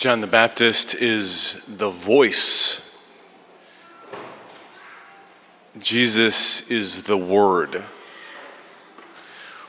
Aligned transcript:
John 0.00 0.20
the 0.20 0.26
Baptist 0.26 0.94
is 0.94 1.60
the 1.68 1.90
voice. 1.90 2.96
Jesus 5.78 6.70
is 6.70 7.02
the 7.02 7.18
word. 7.18 7.84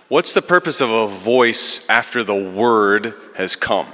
What's 0.08 0.34
the 0.34 0.42
purpose 0.42 0.80
of 0.80 0.90
a 0.90 1.06
voice 1.06 1.86
after 1.90 2.24
the 2.24 2.34
word 2.34 3.14
has 3.36 3.58
come? 3.58 3.88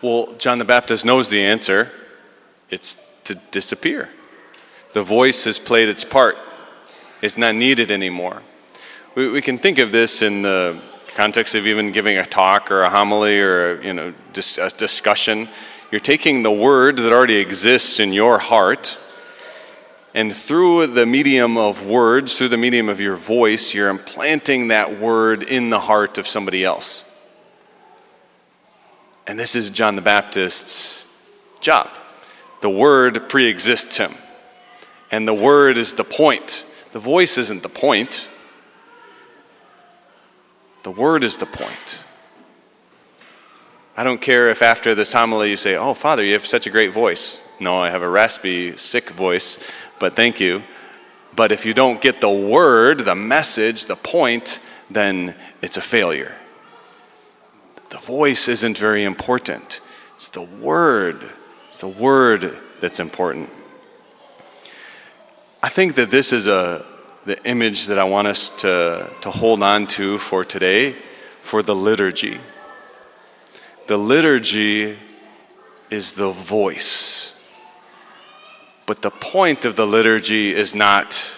Well, 0.00 0.32
John 0.38 0.58
the 0.58 0.64
Baptist 0.64 1.04
knows 1.04 1.28
the 1.28 1.42
answer 1.42 1.90
it's 2.70 2.96
to 3.24 3.34
disappear. 3.50 4.10
The 4.92 5.02
voice 5.02 5.42
has 5.46 5.58
played 5.58 5.88
its 5.88 6.04
part, 6.04 6.38
it's 7.20 7.36
not 7.36 7.56
needed 7.56 7.90
anymore. 7.90 8.42
We, 9.16 9.28
we 9.28 9.42
can 9.42 9.58
think 9.58 9.78
of 9.78 9.90
this 9.90 10.22
in 10.22 10.42
the 10.42 10.80
context 11.20 11.54
of 11.54 11.66
even 11.66 11.92
giving 11.92 12.16
a 12.16 12.24
talk 12.24 12.70
or 12.70 12.80
a 12.80 12.88
homily 12.88 13.38
or 13.38 13.78
you 13.82 13.92
know 13.92 14.14
just 14.32 14.56
a 14.56 14.70
discussion 14.78 15.46
you're 15.90 16.00
taking 16.00 16.42
the 16.42 16.50
word 16.50 16.96
that 16.96 17.12
already 17.12 17.36
exists 17.36 18.00
in 18.00 18.10
your 18.10 18.38
heart 18.38 18.98
and 20.14 20.34
through 20.34 20.86
the 20.86 21.04
medium 21.04 21.58
of 21.58 21.84
words 21.84 22.38
through 22.38 22.48
the 22.48 22.56
medium 22.56 22.88
of 22.88 23.02
your 23.02 23.16
voice 23.16 23.74
you're 23.74 23.90
implanting 23.90 24.68
that 24.68 24.98
word 24.98 25.42
in 25.42 25.68
the 25.68 25.80
heart 25.80 26.16
of 26.16 26.26
somebody 26.26 26.64
else. 26.64 27.04
And 29.26 29.38
this 29.38 29.54
is 29.54 29.68
John 29.68 29.96
the 29.96 30.02
Baptist's 30.02 31.04
job. 31.60 31.90
The 32.62 32.70
word 32.70 33.28
pre-exists 33.28 33.98
him. 33.98 34.14
And 35.10 35.28
the 35.28 35.34
word 35.34 35.76
is 35.76 35.92
the 35.92 36.04
point. 36.04 36.64
The 36.92 36.98
voice 36.98 37.36
isn't 37.36 37.62
the 37.62 37.68
point 37.68 38.26
the 40.82 40.90
word 40.90 41.24
is 41.24 41.36
the 41.36 41.46
point. 41.46 42.04
I 43.96 44.02
don't 44.02 44.20
care 44.20 44.48
if 44.48 44.62
after 44.62 44.94
this 44.94 45.12
homily 45.12 45.50
you 45.50 45.56
say, 45.56 45.76
Oh, 45.76 45.94
Father, 45.94 46.24
you 46.24 46.32
have 46.32 46.46
such 46.46 46.66
a 46.66 46.70
great 46.70 46.92
voice. 46.92 47.42
No, 47.58 47.78
I 47.78 47.90
have 47.90 48.02
a 48.02 48.08
raspy, 48.08 48.76
sick 48.76 49.10
voice, 49.10 49.58
but 49.98 50.16
thank 50.16 50.40
you. 50.40 50.62
But 51.36 51.52
if 51.52 51.66
you 51.66 51.74
don't 51.74 52.00
get 52.00 52.20
the 52.20 52.30
word, 52.30 53.00
the 53.00 53.14
message, 53.14 53.86
the 53.86 53.96
point, 53.96 54.58
then 54.88 55.36
it's 55.62 55.76
a 55.76 55.82
failure. 55.82 56.34
The 57.90 57.98
voice 57.98 58.48
isn't 58.48 58.78
very 58.78 59.04
important. 59.04 59.80
It's 60.14 60.28
the 60.28 60.42
word. 60.42 61.30
It's 61.68 61.78
the 61.78 61.88
word 61.88 62.56
that's 62.80 63.00
important. 63.00 63.50
I 65.62 65.68
think 65.68 65.96
that 65.96 66.10
this 66.10 66.32
is 66.32 66.46
a, 66.46 66.86
the 67.26 67.42
image 67.44 67.86
that 67.86 67.98
I 67.98 68.04
want 68.04 68.28
us 68.28 68.50
to, 68.60 69.10
to 69.20 69.30
hold 69.30 69.62
on 69.62 69.86
to 69.88 70.18
for 70.18 70.44
today 70.44 70.92
for 71.40 71.62
the 71.62 71.74
liturgy. 71.74 72.38
The 73.88 73.98
liturgy 73.98 74.96
is 75.90 76.12
the 76.12 76.30
voice. 76.30 77.38
But 78.86 79.02
the 79.02 79.10
point 79.10 79.64
of 79.64 79.76
the 79.76 79.86
liturgy 79.86 80.54
is 80.54 80.74
not 80.74 81.36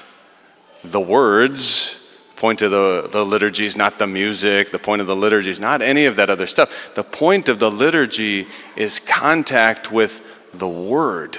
the 0.84 1.00
words. 1.00 1.98
The 2.34 2.40
point 2.40 2.62
of 2.62 2.70
the, 2.70 3.08
the 3.10 3.24
liturgy 3.24 3.64
is 3.64 3.76
not 3.76 3.98
the 3.98 4.06
music. 4.06 4.70
The 4.70 4.78
point 4.78 5.00
of 5.00 5.06
the 5.06 5.16
liturgy 5.16 5.50
is 5.50 5.60
not 5.60 5.82
any 5.82 6.06
of 6.06 6.16
that 6.16 6.30
other 6.30 6.46
stuff. 6.46 6.94
The 6.94 7.04
point 7.04 7.48
of 7.48 7.58
the 7.58 7.70
liturgy 7.70 8.46
is 8.76 9.00
contact 9.00 9.90
with 9.90 10.20
the 10.54 10.68
Word. 10.68 11.38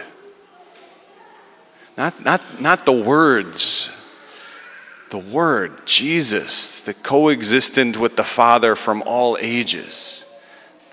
Not, 1.98 2.24
not, 2.24 2.62
not 2.62 2.86
the 2.86 2.92
words 2.92 3.92
the 5.14 5.20
Word, 5.20 5.86
Jesus, 5.86 6.82
the 6.82 6.96
coexistent 6.96 8.00
with 8.00 8.16
the 8.16 8.24
Father 8.24 8.76
from 8.76 9.04
all 9.04 9.38
ages. 9.40 10.26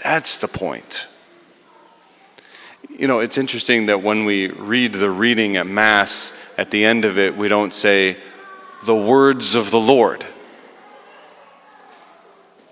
That's 0.05 0.37
the 0.37 0.47
point. 0.47 1.07
You 2.91 3.07
know, 3.07 3.21
it's 3.21 3.39
interesting 3.39 3.87
that 3.87 4.03
when 4.03 4.27
we 4.27 4.49
read 4.49 4.93
the 4.93 5.09
reading 5.09 5.57
at 5.57 5.67
Mass, 5.67 6.35
at 6.59 6.71
the 6.71 6.85
end 6.85 7.07
of 7.07 7.17
it, 7.17 7.35
we 7.35 7.49
don't 7.49 7.73
say, 7.73 8.19
the 8.85 8.95
words 8.95 9.55
of 9.55 9.71
the 9.71 9.81
Lord. 9.81 10.27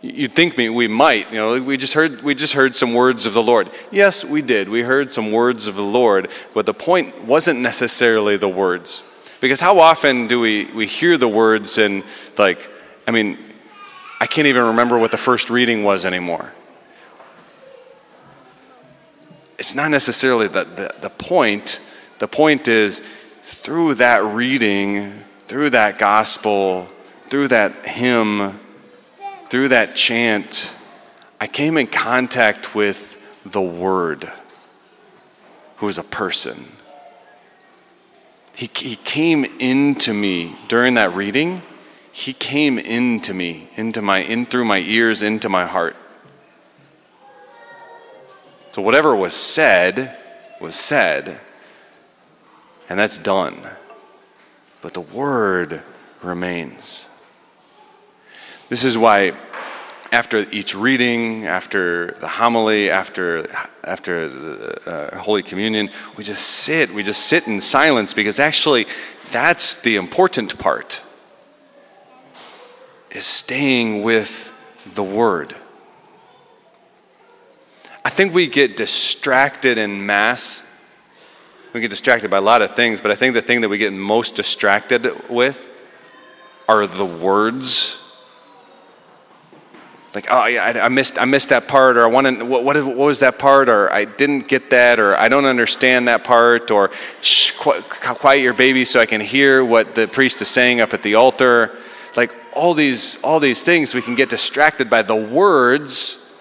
You'd 0.03 0.37
think 0.37 0.59
me 0.59 0.69
we 0.69 0.87
might, 0.87 1.33
you 1.33 1.39
know, 1.39 1.63
we 1.63 1.79
just 1.79 1.95
heard 1.95 2.21
we 2.21 2.35
just 2.35 2.53
heard 2.53 2.75
some 2.75 2.93
words 2.93 3.25
of 3.25 3.33
the 3.33 3.43
Lord. 3.43 3.71
Yes, 3.91 4.23
we 4.23 4.43
did. 4.43 4.69
We 4.69 4.83
heard 4.83 5.11
some 5.11 5.33
words 5.33 5.67
of 5.67 5.77
the 5.77 5.83
Lord, 5.83 6.31
but 6.53 6.67
the 6.67 6.75
point 6.75 7.25
wasn't 7.25 7.61
necessarily 7.61 8.37
the 8.37 8.51
words. 8.51 9.03
Because 9.41 9.61
how 9.61 9.79
often 9.79 10.27
do 10.27 10.41
we, 10.41 10.67
we 10.67 10.87
hear 10.87 11.17
the 11.17 11.29
words 11.29 11.79
and, 11.79 12.03
like, 12.37 12.69
I 13.07 13.11
mean, 13.11 13.39
I 14.21 14.27
can't 14.27 14.49
even 14.49 14.65
remember 14.65 14.99
what 14.99 15.11
the 15.11 15.17
first 15.17 15.49
reading 15.49 15.85
was 15.85 16.05
anymore. 16.05 16.53
It's 19.59 19.75
not 19.75 19.91
necessarily 19.91 20.49
the, 20.49 20.65
the, 20.65 20.95
the 21.03 21.11
point. 21.11 21.81
The 22.19 22.29
point 22.29 22.69
is 22.69 23.01
through 23.43 23.95
that 23.95 24.25
reading, 24.25 25.25
through 25.41 25.71
that 25.71 25.99
gospel, 25.99 26.89
through 27.29 27.49
that 27.49 27.87
hymn, 27.87 28.59
through 29.51 29.69
that 29.69 29.95
chant, 29.95 30.75
I 31.41 31.47
came 31.47 31.77
in 31.77 31.87
contact 31.87 32.75
with 32.75 33.15
the 33.45 33.63
Word, 33.63 34.31
who 35.77 35.89
is 35.89 35.99
a 35.99 36.03
person. 36.03 36.73
He, 38.59 38.69
he 38.75 38.97
came 38.97 39.45
into 39.45 40.13
me 40.13 40.57
during 40.67 40.95
that 40.95 41.15
reading. 41.15 41.63
He 42.11 42.33
came 42.33 42.77
into 42.77 43.33
me, 43.33 43.69
into 43.77 44.03
my, 44.03 44.19
in 44.19 44.47
through 44.47 44.65
my 44.65 44.79
ears, 44.79 45.23
into 45.23 45.49
my 45.49 45.65
heart. 45.65 45.95
So 48.73 48.83
whatever 48.83 49.15
was 49.15 49.35
said 49.35 50.19
was 50.61 50.75
said, 50.75 51.39
and 52.89 52.99
that's 52.99 53.19
done. 53.19 53.57
But 54.83 54.93
the 54.93 55.03
word 55.03 55.85
remains. 56.21 57.09
This 58.71 58.83
is 58.83 58.99
why 58.99 59.35
after 60.11 60.47
each 60.51 60.75
reading, 60.75 61.47
after 61.47 62.13
the 62.21 62.29
homily, 62.29 62.91
after, 62.91 63.47
after 63.85 64.29
the 64.29 64.91
uh, 64.91 65.19
Holy 65.19 65.43
Communion, 65.43 65.91
we 66.17 66.25
just 66.25 66.45
sit. 66.45 66.93
We 66.93 67.03
just 67.03 67.25
sit 67.25 67.47
in 67.47 67.61
silence 67.61 68.15
because 68.15 68.39
actually 68.39 68.87
that's 69.31 69.77
the 69.77 69.97
important 69.97 70.59
part 70.59 71.03
is 73.11 73.27
staying 73.27 74.03
with 74.03 74.53
the 74.95 75.03
Word. 75.03 75.55
I 78.05 78.11
think 78.11 78.33
we 78.33 78.47
get 78.47 78.77
distracted 78.77 79.77
in 79.77 80.07
Mass. 80.07 80.63
We 81.73 81.81
get 81.81 81.91
distracted 81.91 82.31
by 82.31 82.39
a 82.39 82.43
lot 82.43 82.63
of 82.63 82.75
things, 82.75 83.01
but 83.01 83.11
I 83.11 83.15
think 83.15 83.35
the 83.35 83.43
thing 83.43 83.61
that 83.61 83.69
we 83.69 83.77
get 83.77 83.93
most 83.93 84.35
distracted 84.35 85.29
with 85.29 85.69
are 86.67 86.87
the 86.87 87.05
words 87.05 88.08
like 90.19 90.27
oh 90.33 90.47
yeah 90.47 90.65
I, 90.65 90.87
I, 90.87 90.89
missed 90.89 91.17
i 91.17 91.25
missed 91.25 91.51
that 91.51 91.69
part 91.69 91.97
or 91.97 92.03
i 92.03 92.09
want 92.09 92.27
to 92.27 92.45
what, 92.45 92.65
what, 92.65 92.77
what, 92.85 92.97
was 92.97 93.21
that 93.21 93.39
part 93.39 93.69
or 93.69 93.93
i 93.93 94.05
didn't 94.05 94.49
get 94.49 94.71
that 94.71 94.99
or 94.99 95.15
i 95.15 95.29
don't 95.29 95.45
understand 95.45 96.09
that 96.09 96.25
part 96.25 96.73
or 96.73 96.91
shh, 97.21 97.53
quiet 97.53 98.43
your 98.43 98.53
baby 98.53 98.85
so 98.85 98.99
i 98.99 99.07
can 99.07 99.21
hear 99.21 99.65
what 99.65 99.95
the 99.95 100.09
priest 100.09 100.43
is 100.43 100.49
saying 100.49 100.81
up 100.81 100.93
at 100.93 101.05
the 101.05 101.15
altar. 101.15 101.77
Like 102.17 102.35
all 102.53 102.75
these 102.75 103.23
all 103.23 103.39
these 103.39 103.63
things 103.63 103.95
we 103.95 104.03
can 104.03 104.17
get 104.17 104.29
distracted 104.29 104.91
by 104.91 105.03
the 105.03 105.15
words 105.15 106.35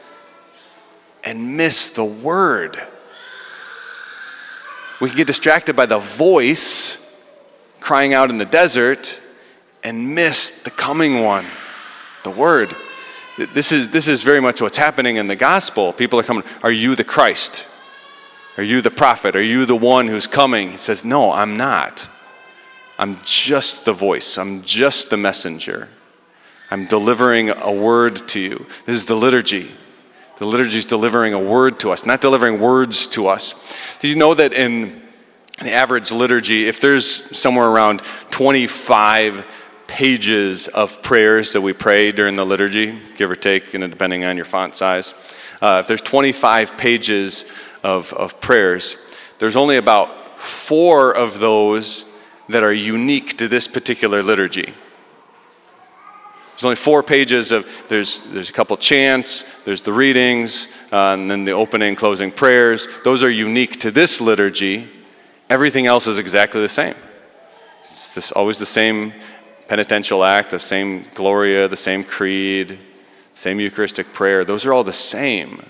and 1.23 1.55
miss 1.55 1.89
the 1.89 2.05
word. 2.05 2.81
We 4.99 5.09
can 5.09 5.17
get 5.17 5.27
distracted 5.27 5.75
by 5.75 5.85
the 5.85 5.99
voice 5.99 7.15
crying 7.79 8.15
out 8.15 8.31
in 8.31 8.39
the 8.39 8.45
desert 8.45 9.19
and 9.83 10.15
miss 10.15 10.63
the 10.63 10.71
coming 10.71 11.23
one 11.23 11.45
the 12.23 12.31
word 12.31 12.75
this 13.37 13.71
is, 13.71 13.91
this 13.91 14.07
is 14.07 14.23
very 14.23 14.41
much 14.41 14.61
what's 14.61 14.77
happening 14.77 15.17
in 15.17 15.27
the 15.27 15.35
gospel. 15.35 15.93
People 15.93 16.19
are 16.19 16.23
coming, 16.23 16.43
Are 16.63 16.71
you 16.71 16.95
the 16.95 17.03
Christ? 17.03 17.65
Are 18.57 18.63
you 18.63 18.81
the 18.81 18.91
prophet? 18.91 19.35
Are 19.35 19.41
you 19.41 19.65
the 19.65 19.75
one 19.75 20.07
who's 20.07 20.25
coming? 20.25 20.71
He 20.71 20.77
says, 20.77 21.05
No, 21.05 21.31
I'm 21.31 21.55
not. 21.55 22.07
I'm 22.97 23.19
just 23.23 23.85
the 23.85 23.93
voice, 23.93 24.37
I'm 24.37 24.63
just 24.63 25.09
the 25.09 25.17
messenger. 25.17 25.89
I'm 26.69 26.85
delivering 26.85 27.49
a 27.49 27.71
word 27.71 28.27
to 28.29 28.39
you. 28.39 28.65
This 28.85 28.97
is 28.97 29.05
the 29.05 29.15
liturgy. 29.15 29.71
The 30.37 30.45
liturgy 30.45 30.79
is 30.79 30.85
delivering 30.85 31.33
a 31.33 31.39
word 31.39 31.79
to 31.79 31.91
us, 31.91 32.05
not 32.05 32.19
delivering 32.19 32.59
words 32.59 33.07
to 33.07 33.27
us. 33.27 33.55
Do 33.99 34.07
you 34.07 34.15
know 34.15 34.33
that 34.33 34.53
in 34.53 35.01
the 35.59 35.71
average 35.71 36.11
liturgy, 36.11 36.67
if 36.67 36.79
there's 36.79 37.07
somewhere 37.37 37.67
around 37.67 38.01
25 38.31 39.45
pages 39.87 40.67
of 40.67 41.01
prayers 41.01 41.53
that 41.53 41.61
we 41.61 41.73
pray 41.73 42.11
during 42.11 42.35
the 42.35 42.45
liturgy, 42.45 42.99
give 43.15 43.31
or 43.31 43.35
take, 43.35 43.73
you 43.73 43.79
know, 43.79 43.87
depending 43.87 44.23
on 44.23 44.35
your 44.35 44.45
font 44.45 44.75
size. 44.75 45.13
Uh, 45.61 45.77
if 45.79 45.87
there's 45.87 46.01
25 46.01 46.77
pages 46.77 47.45
of, 47.83 48.13
of 48.13 48.39
prayers, 48.39 48.97
there's 49.39 49.55
only 49.55 49.77
about 49.77 50.39
four 50.39 51.15
of 51.15 51.39
those 51.39 52.05
that 52.49 52.63
are 52.63 52.73
unique 52.73 53.37
to 53.37 53.47
this 53.47 53.67
particular 53.67 54.21
liturgy. 54.21 54.73
There's 56.57 56.65
only 56.65 56.75
four 56.75 57.03
pages 57.03 57.51
of, 57.51 57.67
there's, 57.87 58.21
there's 58.21 58.49
a 58.49 58.53
couple 58.53 58.75
chants, 58.77 59.45
there's 59.63 59.83
the 59.83 59.93
readings, 59.93 60.67
uh, 60.91 61.13
and 61.13 61.29
then 61.29 61.43
the 61.43 61.51
opening 61.51 61.89
and 61.89 61.97
closing 61.97 62.31
prayers. 62.31 62.87
Those 63.03 63.23
are 63.23 63.29
unique 63.29 63.79
to 63.81 63.91
this 63.91 64.19
liturgy. 64.19 64.89
Everything 65.51 65.85
else 65.85 66.07
is 66.07 66.17
exactly 66.17 66.59
the 66.61 66.67
same. 66.67 66.95
It's 67.83 68.15
this, 68.15 68.31
always 68.31 68.57
the 68.57 68.65
same 68.65 69.13
penitential 69.67 70.23
act, 70.23 70.51
the 70.51 70.59
same 70.59 71.05
Gloria, 71.13 71.67
the 71.67 71.77
same 71.77 72.03
creed, 72.03 72.79
same 73.35 73.59
Eucharistic 73.59 74.13
prayer. 74.13 74.45
Those 74.45 74.65
are 74.65 74.73
all 74.73 74.83
the 74.83 74.93
same. 74.93 75.63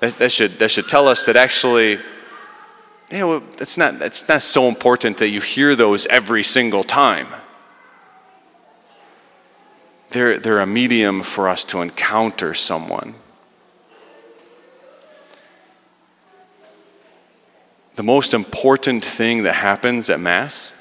That, 0.00 0.14
that, 0.18 0.32
should, 0.32 0.58
that 0.58 0.70
should 0.70 0.88
tell 0.88 1.06
us 1.06 1.26
that 1.26 1.36
actually, 1.36 1.92
you 3.10 3.18
know, 3.18 3.42
it's 3.60 3.78
not, 3.78 4.02
it's 4.02 4.28
not 4.28 4.42
so 4.42 4.68
important 4.68 5.18
that 5.18 5.28
you 5.28 5.40
hear 5.40 5.76
those 5.76 6.06
every 6.06 6.42
single 6.42 6.82
time. 6.82 7.28
They're, 10.10 10.38
they're 10.38 10.60
a 10.60 10.66
medium 10.66 11.22
for 11.22 11.48
us 11.48 11.64
to 11.64 11.80
encounter 11.80 12.54
someone. 12.54 13.14
The 17.96 18.02
most 18.02 18.34
important 18.34 19.04
thing 19.04 19.44
that 19.44 19.54
happens 19.54 20.10
at 20.10 20.18
Mass? 20.18 20.72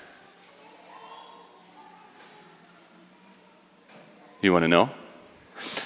You 4.43 4.51
want 4.51 4.63
to 4.63 4.67
know? 4.67 4.89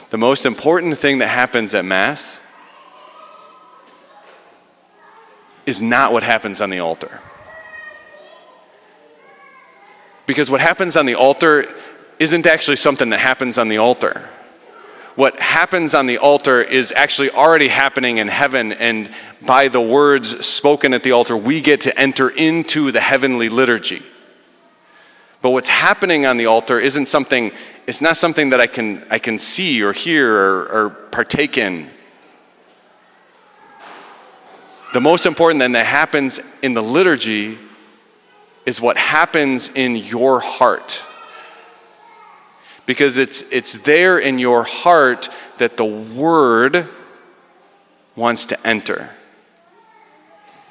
The 0.09 0.17
most 0.17 0.47
important 0.47 0.97
thing 0.97 1.19
that 1.19 1.27
happens 1.27 1.75
at 1.75 1.85
Mass 1.85 2.41
is 5.67 5.79
not 5.79 6.11
what 6.11 6.23
happens 6.23 6.59
on 6.59 6.71
the 6.71 6.79
altar. 6.79 7.21
Because 10.25 10.49
what 10.49 10.59
happens 10.59 10.97
on 10.97 11.05
the 11.05 11.13
altar 11.13 11.71
isn't 12.17 12.47
actually 12.47 12.77
something 12.77 13.11
that 13.11 13.19
happens 13.19 13.59
on 13.59 13.67
the 13.67 13.77
altar. 13.77 14.27
What 15.15 15.39
happens 15.39 15.93
on 15.93 16.07
the 16.07 16.17
altar 16.17 16.59
is 16.59 16.91
actually 16.91 17.29
already 17.29 17.67
happening 17.67 18.17
in 18.17 18.27
heaven, 18.27 18.71
and 18.71 19.11
by 19.39 19.67
the 19.67 19.81
words 19.81 20.43
spoken 20.43 20.95
at 20.95 21.03
the 21.03 21.11
altar, 21.11 21.37
we 21.37 21.61
get 21.61 21.81
to 21.81 21.95
enter 21.95 22.29
into 22.29 22.91
the 22.91 23.01
heavenly 23.01 23.49
liturgy. 23.49 24.01
But 25.41 25.51
what's 25.51 25.69
happening 25.69 26.25
on 26.25 26.37
the 26.37 26.47
altar 26.47 26.79
isn't 26.79 27.07
something, 27.07 27.51
it's 27.85 28.01
not 28.01 28.17
something 28.17 28.49
that 28.49 28.59
I 28.59 28.67
can, 28.67 29.05
I 29.09 29.19
can 29.19 29.37
see 29.37 29.81
or 29.83 29.93
hear 29.93 30.35
or, 30.35 30.65
or 30.65 30.89
partake 30.89 31.57
in. 31.57 31.89
The 34.93 35.01
most 35.01 35.25
important 35.25 35.61
thing 35.61 35.73
that 35.73 35.85
happens 35.85 36.39
in 36.61 36.73
the 36.73 36.81
liturgy 36.81 37.57
is 38.65 38.81
what 38.81 38.97
happens 38.97 39.69
in 39.69 39.95
your 39.95 40.39
heart 40.39 41.03
because 42.87 43.17
it's, 43.17 43.43
it's 43.51 43.73
there 43.73 44.17
in 44.17 44.39
your 44.39 44.63
heart 44.63 45.29
that 45.59 45.77
the 45.77 45.85
Word 45.85 46.87
wants 48.15 48.47
to 48.47 48.67
enter. 48.67 49.11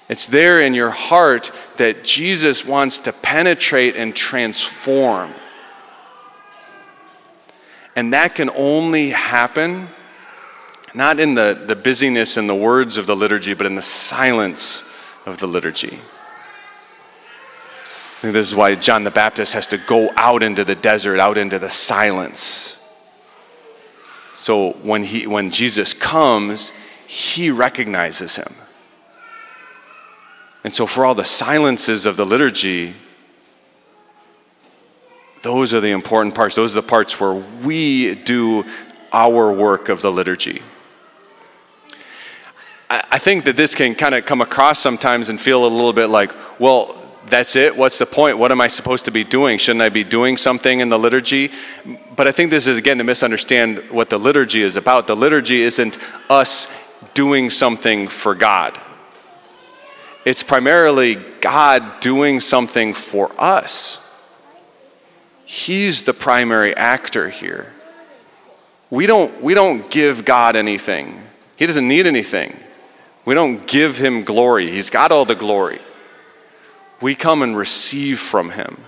It's 0.09 0.29
there 0.29 0.61
in 0.61 0.75
your 0.75 0.91
heart 0.91 1.51
that 1.79 2.05
Jesus 2.05 2.65
wants 2.65 3.01
to 3.01 3.13
penetrate 3.13 3.97
and 3.97 4.15
transform. 4.15 5.33
And 7.97 8.13
that 8.13 8.35
can 8.35 8.51
only 8.51 9.11
happen 9.11 9.89
not 10.95 11.21
in 11.21 11.35
the, 11.35 11.65
the 11.67 11.77
busyness 11.77 12.37
and 12.37 12.49
the 12.49 12.55
words 12.55 12.97
of 12.97 13.07
the 13.07 13.17
liturgy, 13.17 13.53
but 13.53 13.67
in 13.67 13.75
the 13.75 13.83
silence 13.83 14.83
of 15.27 15.39
the 15.39 15.47
liturgy 15.47 15.99
I 18.17 18.21
think 18.21 18.33
this 18.33 18.49
is 18.49 18.57
why 18.57 18.75
John 18.77 19.05
the 19.05 19.11
Baptist 19.11 19.53
has 19.53 19.67
to 19.69 19.77
go 19.77 20.11
out 20.17 20.43
into 20.43 20.65
the 20.65 20.75
desert, 20.75 21.21
out 21.21 21.37
into 21.37 21.59
the 21.59 21.69
silence. 21.69 22.83
So 24.35 24.73
when, 24.73 25.05
he, 25.05 25.27
when 25.27 25.51
Jesus 25.51 25.93
comes, 25.93 26.73
he 27.07 27.51
recognizes 27.51 28.37
him. 28.37 28.55
And 30.67 30.75
so, 30.75 30.85
for 30.85 31.07
all 31.07 31.15
the 31.15 31.25
silences 31.25 32.07
of 32.07 32.17
the 32.17 32.27
liturgy, 32.27 32.93
those 35.43 35.73
are 35.73 35.81
the 35.81 35.93
important 35.93 36.35
parts. 36.35 36.57
Those 36.57 36.73
are 36.77 36.81
the 36.81 36.89
parts 36.89 37.21
where 37.21 37.35
we 37.35 38.17
do 38.17 38.65
our 39.13 39.53
work 39.53 39.89
of 39.89 40.03
the 40.03 40.11
liturgy. 40.11 40.63
I 42.91 43.19
think 43.19 43.45
that 43.45 43.57
this 43.57 43.77
can 43.77 43.95
kind 43.95 44.17
of 44.17 44.27
come 44.27 44.41
across 44.41 44.81
sometimes 44.81 45.29
and 45.29 45.41
feel 45.41 45.65
a 45.65 45.69
little 45.69 45.93
bit 45.93 46.09
like, 46.09 46.35
well, 46.59 47.01
that's 47.27 47.55
it? 47.55 47.77
What's 47.77 47.99
the 47.99 48.07
point? 48.07 48.37
What 48.37 48.51
am 48.51 48.61
I 48.61 48.67
supposed 48.67 49.05
to 49.05 49.13
be 49.13 49.23
doing? 49.23 49.59
Shouldn't 49.59 49.83
I 49.83 49.89
be 49.89 50.03
doing 50.03 50.37
something 50.37 50.81
in 50.81 50.89
the 50.89 50.99
liturgy? 50.99 51.53
But 52.17 52.27
I 52.27 52.33
think 52.33 52.51
this 52.51 52.67
is, 52.67 52.77
again, 52.77 52.99
to 52.99 53.05
misunderstand 53.05 53.89
what 53.91 54.11
the 54.11 54.19
liturgy 54.19 54.63
is 54.63 54.77
about. 54.77 55.07
The 55.07 55.15
liturgy 55.15 55.63
isn't 55.63 55.97
us 56.29 56.67
doing 57.15 57.51
something 57.51 58.09
for 58.09 58.35
God, 58.35 58.81
it's 60.27 60.43
primarily 60.43 61.15
God 61.41 62.01
doing 62.01 62.41
something 62.41 62.93
for 62.93 63.31
us. 63.41 64.05
He's 65.47 66.03
the 66.05 66.13
primary 66.13 66.77
actor 66.77 67.31
here. 67.31 67.73
We 68.91 69.07
don't, 69.07 69.41
we 69.41 69.55
don't 69.55 69.89
give 69.91 70.27
God 70.27 70.57
anything, 70.57 71.23
He 71.57 71.67
doesn't 71.67 71.89
need 71.89 72.07
anything. 72.07 72.55
We 73.25 73.35
don't 73.35 73.67
give 73.67 73.97
Him 73.97 74.23
glory, 74.23 74.71
He's 74.71 74.91
got 74.91 75.11
all 75.11 75.25
the 75.25 75.35
glory 75.35 75.81
we 77.01 77.15
come 77.15 77.43
and 77.43 77.57
receive 77.57 78.19
from 78.19 78.51
Him. 78.51 78.79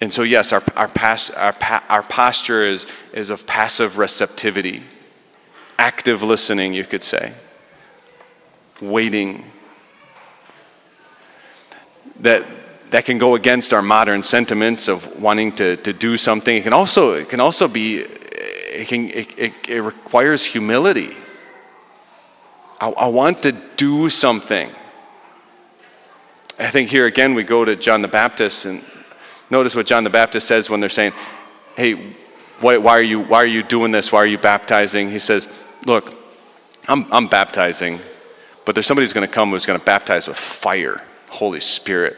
And 0.00 0.12
so, 0.12 0.22
yes, 0.22 0.52
our, 0.52 0.62
our, 0.74 0.88
pas, 0.88 1.30
our, 1.30 1.56
our 1.88 2.02
posture 2.02 2.64
is, 2.64 2.86
is 3.12 3.30
of 3.30 3.46
passive 3.46 3.96
receptivity, 3.96 4.82
active 5.78 6.22
listening, 6.22 6.74
you 6.74 6.84
could 6.84 7.02
say, 7.02 7.32
waiting. 8.80 9.44
That, 12.20 12.46
that 12.90 13.04
can 13.04 13.18
go 13.18 13.34
against 13.34 13.72
our 13.72 13.82
modern 13.82 14.22
sentiments 14.22 14.88
of 14.88 15.20
wanting 15.20 15.52
to, 15.52 15.76
to 15.76 15.92
do 15.92 16.16
something. 16.16 16.56
It 16.56 16.62
can 16.62 16.72
also, 16.72 17.12
it 17.12 17.28
can 17.28 17.40
also 17.40 17.68
be, 17.68 17.98
it, 17.98 18.88
can, 18.88 19.10
it, 19.10 19.38
it, 19.38 19.52
it 19.68 19.82
requires 19.82 20.44
humility. 20.44 21.14
I, 22.80 22.88
I 22.90 23.08
want 23.08 23.42
to 23.42 23.52
do 23.52 24.08
something. 24.10 24.70
I 26.58 26.68
think 26.68 26.90
here 26.90 27.06
again 27.06 27.34
we 27.34 27.42
go 27.42 27.64
to 27.64 27.76
John 27.76 28.02
the 28.02 28.08
Baptist 28.08 28.64
and 28.64 28.82
notice 29.50 29.74
what 29.74 29.86
John 29.86 30.04
the 30.04 30.10
Baptist 30.10 30.46
says 30.46 30.70
when 30.70 30.80
they're 30.80 30.88
saying, 30.88 31.12
Hey, 31.76 32.14
why, 32.60 32.78
why, 32.78 32.92
are, 32.92 33.02
you, 33.02 33.20
why 33.20 33.38
are 33.38 33.46
you 33.46 33.62
doing 33.62 33.90
this? 33.90 34.10
Why 34.10 34.20
are 34.20 34.26
you 34.26 34.38
baptizing? 34.38 35.10
He 35.10 35.18
says, 35.18 35.48
Look, 35.84 36.16
I'm, 36.88 37.12
I'm 37.12 37.28
baptizing, 37.28 38.00
but 38.66 38.74
there's 38.74 38.86
somebody 38.86 39.04
who's 39.04 39.14
going 39.14 39.26
to 39.26 39.32
come 39.32 39.50
who's 39.50 39.64
going 39.64 39.78
to 39.78 39.84
baptize 39.84 40.28
with 40.28 40.36
fire, 40.36 41.02
Holy 41.28 41.60
Spirit. 41.60 42.16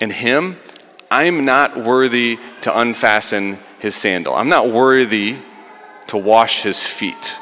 In 0.00 0.10
Him, 0.10 0.58
I'm 1.10 1.44
not 1.44 1.82
worthy 1.82 2.38
to 2.62 2.78
unfasten 2.78 3.58
His 3.78 3.94
sandal, 3.94 4.34
I'm 4.34 4.50
not 4.50 4.68
worthy 4.68 5.38
to 6.08 6.18
wash 6.18 6.62
His 6.62 6.86
feet. 6.86 7.38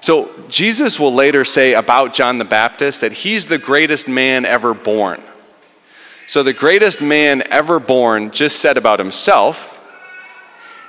So, 0.00 0.30
Jesus 0.50 1.00
will 1.00 1.14
later 1.14 1.46
say 1.46 1.72
about 1.72 2.12
John 2.12 2.36
the 2.36 2.44
Baptist 2.44 3.00
that 3.00 3.14
he's 3.14 3.46
the 3.46 3.56
greatest 3.56 4.06
man 4.06 4.44
ever 4.44 4.74
born. 4.74 5.22
So, 6.28 6.42
the 6.42 6.52
greatest 6.52 7.00
man 7.00 7.42
ever 7.50 7.80
born 7.80 8.30
just 8.30 8.58
said 8.58 8.76
about 8.76 8.98
himself, 8.98 9.82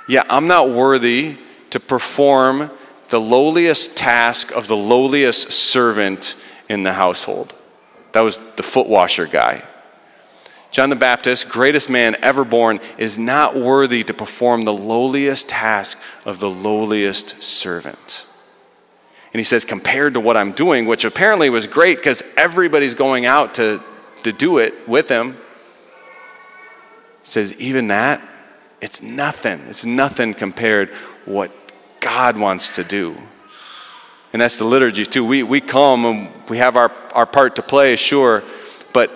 Yeah, 0.06 0.24
I'm 0.28 0.46
not 0.46 0.68
worthy 0.68 1.38
to 1.70 1.80
perform 1.80 2.70
the 3.08 3.20
lowliest 3.20 3.96
task 3.96 4.52
of 4.52 4.68
the 4.68 4.76
lowliest 4.76 5.52
servant 5.52 6.36
in 6.68 6.82
the 6.82 6.92
household. 6.92 7.54
That 8.12 8.22
was 8.22 8.40
the 8.56 8.62
foot 8.62 8.88
washer 8.88 9.26
guy. 9.26 9.62
John 10.70 10.90
the 10.90 10.96
Baptist, 10.96 11.48
greatest 11.48 11.88
man 11.88 12.16
ever 12.22 12.44
born, 12.44 12.80
is 12.98 13.18
not 13.18 13.56
worthy 13.56 14.02
to 14.04 14.12
perform 14.12 14.62
the 14.62 14.72
lowliest 14.72 15.48
task 15.48 15.98
of 16.24 16.38
the 16.38 16.50
lowliest 16.50 17.42
servant. 17.42 18.26
And 19.32 19.40
he 19.40 19.44
says, 19.44 19.64
compared 19.64 20.14
to 20.14 20.20
what 20.20 20.36
I'm 20.36 20.52
doing, 20.52 20.86
which 20.86 21.04
apparently 21.04 21.50
was 21.50 21.66
great 21.66 21.98
because 21.98 22.22
everybody's 22.36 22.94
going 22.94 23.26
out 23.26 23.54
to, 23.54 23.82
to 24.22 24.32
do 24.32 24.58
it 24.58 24.88
with 24.88 25.08
him. 25.08 25.36
Says, 27.22 27.52
even 27.54 27.88
that, 27.88 28.26
it's 28.80 29.02
nothing. 29.02 29.60
It's 29.68 29.84
nothing 29.84 30.32
compared 30.34 30.90
what 31.24 31.50
God 32.06 32.38
wants 32.38 32.76
to 32.76 32.84
do. 32.84 33.16
And 34.32 34.40
that's 34.40 34.60
the 34.60 34.64
liturgy 34.64 35.04
too. 35.04 35.24
We, 35.24 35.42
we 35.42 35.60
come 35.60 36.06
and 36.06 36.30
we 36.48 36.58
have 36.58 36.76
our, 36.76 36.92
our 37.12 37.26
part 37.26 37.56
to 37.56 37.62
play, 37.62 37.96
sure, 37.96 38.44
but 38.92 39.10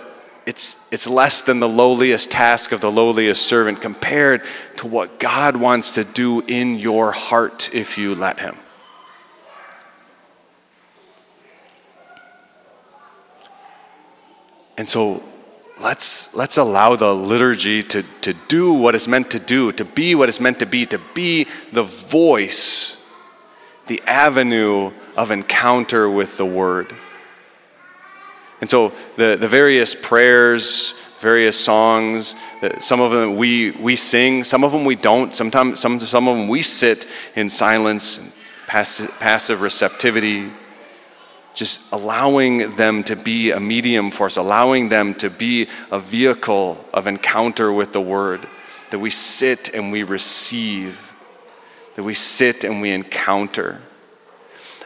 it's, 0.44 0.92
it's 0.92 1.06
less 1.06 1.42
than 1.42 1.61
the 1.61 1.68
lowliest 1.68 2.32
task 2.32 2.73
of 2.73 2.80
the 2.80 2.90
lowliest 2.90 3.47
servant 3.47 3.80
compared 3.80 4.42
to 4.78 4.88
what 4.88 5.20
God 5.20 5.54
wants 5.54 5.94
to 5.94 6.02
do 6.02 6.40
in 6.40 6.75
your 6.75 7.12
heart 7.12 7.73
if 7.73 7.97
you 7.97 8.16
let 8.16 8.40
Him. 8.40 8.56
And 14.76 14.88
so 14.88 15.23
let's, 15.80 16.34
let's 16.34 16.56
allow 16.56 16.96
the 16.96 17.14
liturgy 17.14 17.82
to, 17.82 18.02
to 18.20 18.34
do 18.49 18.72
what 18.72 18.94
it's 18.94 19.08
meant 19.08 19.30
to 19.30 19.38
do, 19.38 19.72
to 19.72 19.84
be 19.84 20.14
what 20.14 20.28
it's 20.28 20.40
meant 20.40 20.58
to 20.60 20.66
be, 20.66 20.87
to 20.87 21.00
be 21.14 21.46
the 21.72 21.82
voice, 21.82 23.08
the 23.87 24.02
avenue 24.06 24.92
of 25.16 25.30
encounter 25.30 26.08
with 26.08 26.37
the 26.37 26.44
Word. 26.44 26.94
And 28.60 28.68
so 28.68 28.92
the, 29.16 29.37
the 29.40 29.49
various 29.49 29.94
prayers, 29.94 30.94
various 31.20 31.58
songs, 31.58 32.34
some 32.78 33.00
of 33.00 33.10
them 33.10 33.37
we, 33.37 33.70
we 33.72 33.96
sing, 33.96 34.44
some 34.44 34.64
of 34.64 34.72
them 34.72 34.84
we 34.84 34.96
don't. 34.96 35.32
Sometimes, 35.32 35.80
some, 35.80 35.99
some 36.00 36.28
of 36.28 36.37
them 36.37 36.49
we 36.49 36.60
sit 36.60 37.06
in 37.34 37.49
silence, 37.49 38.20
passive, 38.66 39.10
passive 39.18 39.62
receptivity 39.62 40.50
just 41.61 41.83
allowing 41.93 42.75
them 42.76 43.05
to 43.05 43.14
be 43.14 43.50
a 43.50 43.61
medium 43.61 44.11
for 44.11 44.25
us, 44.25 44.38
allowing 44.38 44.88
them 44.88 45.14
to 45.14 45.29
be 45.29 45.69
a 45.90 45.99
vehicle 45.99 46.83
of 46.95 47.07
encounter 47.07 47.71
with 47.71 47.93
the 47.93 48.00
Word, 48.00 48.40
that 48.88 48.99
we 48.99 49.11
sit 49.11 49.75
and 49.75 49.93
we 49.93 50.02
receive, 50.02 51.12
that 51.97 52.02
we 52.02 52.14
sit 52.14 52.64
and 52.64 52.81
we 52.81 52.90
encounter. 52.90 53.79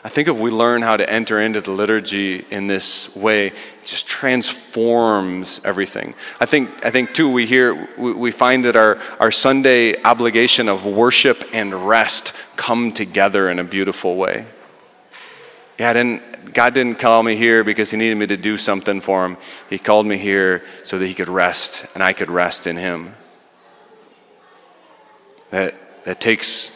I 0.03 0.09
think 0.09 0.27
if 0.27 0.37
we 0.37 0.51
learn 0.51 0.83
how 0.83 0.97
to 0.97 1.09
enter 1.09 1.39
into 1.39 1.61
the 1.61 1.71
liturgy 1.71 2.45
in 2.51 2.67
this 2.67 3.15
way, 3.15 3.47
it 3.47 3.55
just 3.85 4.09
transforms 4.09 5.61
everything. 5.65 6.13
I 6.41 6.47
think, 6.47 6.85
I 6.85 6.91
think 6.91 7.15
too, 7.15 7.31
we 7.31 7.47
hear, 7.47 7.89
we, 7.97 8.15
we 8.15 8.31
find 8.33 8.65
that 8.65 8.75
our, 8.75 8.99
our 9.21 9.31
Sunday 9.31 10.03
obligation 10.03 10.69
of 10.69 10.85
worship 10.85 11.45
and 11.53 11.87
rest 11.87 12.33
come 12.57 12.91
together 12.91 13.49
in 13.49 13.61
a 13.61 13.65
beautiful 13.65 14.17
way. 14.17 14.47
Yeah, 15.79 15.91
I 15.91 16.34
God 16.53 16.75
didn't 16.75 16.99
call 16.99 17.23
me 17.23 17.37
here 17.37 17.65
because 17.65 17.91
He 17.91 17.97
needed 17.97 18.17
me 18.17 18.27
to 18.27 18.37
do 18.37 18.57
something 18.57 19.01
for 19.01 19.25
Him. 19.25 19.37
He 19.71 19.79
called 19.79 20.07
me 20.07 20.19
here 20.19 20.63
so 20.83 20.99
that 20.99 21.07
He 21.07 21.15
could 21.15 21.29
rest 21.29 21.87
and 21.95 22.03
I 22.03 22.13
could 22.13 22.31
rest 22.31 22.67
in 22.67 22.77
Him. 22.77 23.15
That, 25.51 25.75
that 26.05 26.21
takes 26.21 26.73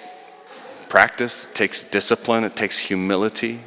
practice, 0.89 1.47
it 1.47 1.55
takes 1.55 1.85
discipline, 1.85 2.45
it 2.45 2.57
takes 2.57 2.79
humility, 2.79 3.61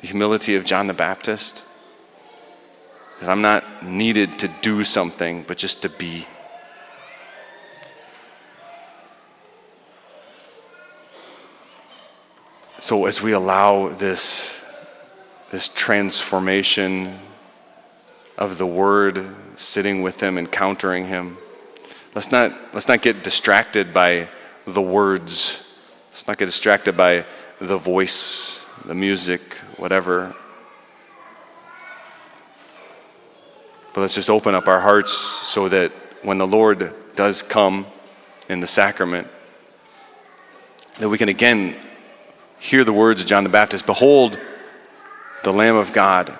the 0.00 0.06
humility 0.06 0.56
of 0.56 0.64
John 0.64 0.86
the 0.86 0.94
Baptist. 0.94 1.64
That 3.20 3.30
I'm 3.30 3.42
not 3.42 3.84
needed 3.84 4.38
to 4.40 4.48
do 4.62 4.84
something, 4.84 5.44
but 5.46 5.56
just 5.56 5.82
to 5.82 5.88
be. 5.88 6.26
So, 12.80 13.06
as 13.06 13.22
we 13.22 13.30
allow 13.30 13.90
this 13.90 14.52
this 15.52 15.68
transformation 15.68 17.18
of 18.38 18.56
the 18.56 18.66
Word, 18.66 19.32
sitting 19.56 20.00
with 20.00 20.20
Him, 20.20 20.38
encountering 20.38 21.06
Him. 21.06 21.36
Let's 22.14 22.32
not, 22.32 22.74
let's 22.74 22.88
not 22.88 23.02
get 23.02 23.22
distracted 23.22 23.92
by 23.92 24.28
the 24.66 24.80
words. 24.80 25.62
Let's 26.10 26.26
not 26.26 26.38
get 26.38 26.46
distracted 26.46 26.96
by 26.96 27.26
the 27.60 27.76
voice, 27.76 28.64
the 28.86 28.94
music, 28.94 29.56
whatever. 29.76 30.34
But 33.92 34.00
let's 34.00 34.14
just 34.14 34.30
open 34.30 34.54
up 34.54 34.68
our 34.68 34.80
hearts 34.80 35.12
so 35.12 35.68
that 35.68 35.92
when 36.22 36.38
the 36.38 36.46
Lord 36.46 36.94
does 37.14 37.42
come 37.42 37.86
in 38.48 38.60
the 38.60 38.66
sacrament, 38.66 39.28
that 40.98 41.10
we 41.10 41.18
can 41.18 41.28
again 41.28 41.76
hear 42.58 42.84
the 42.84 42.92
words 42.92 43.20
of 43.20 43.26
John 43.26 43.44
the 43.44 43.50
Baptist 43.50 43.84
Behold, 43.84 44.38
the 45.42 45.52
Lamb 45.52 45.76
of 45.76 45.92
God. 45.92 46.36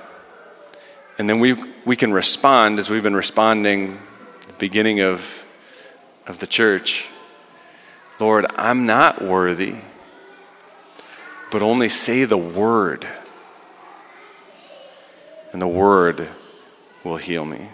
And 1.19 1.29
then 1.29 1.41
we, 1.41 1.57
we 1.85 1.97
can 1.97 2.13
respond 2.13 2.79
as 2.79 2.89
we've 2.91 3.03
been 3.03 3.17
responding 3.17 3.99
the 4.47 4.53
beginning 4.59 5.01
of, 5.01 5.45
of 6.27 6.39
the 6.39 6.47
church. 6.47 7.07
Lord, 8.19 8.47
I'm 8.57 8.87
not 8.87 9.23
worthy, 9.23 9.77
but 11.51 11.63
only 11.63 11.89
say 11.89 12.25
the 12.25 12.39
word, 12.39 13.07
and 15.53 15.61
the 15.61 15.69
word 15.69 16.29
will 17.05 17.17
heal 17.17 17.45
me. 17.45 17.69